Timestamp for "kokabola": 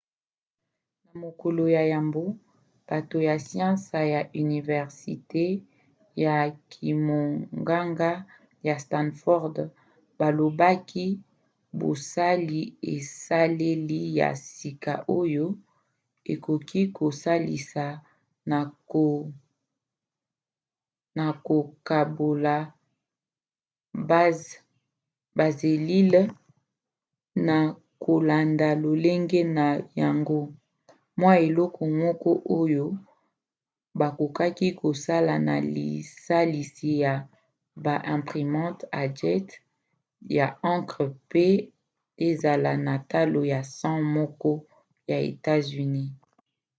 21.47-22.55